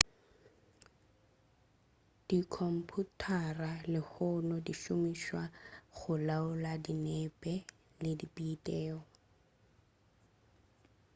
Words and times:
dikhomphuthara 2.27 3.71
lehono 3.93 4.55
di 4.65 4.73
šomišwa 4.81 5.43
go 5.95 6.13
laola 6.27 6.73
dinepe 6.85 7.53
le 8.03 8.11
dibiteo 8.19 8.99